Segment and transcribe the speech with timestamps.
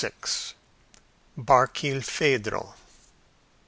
[1.37, 2.73] BARKILPHEDRO.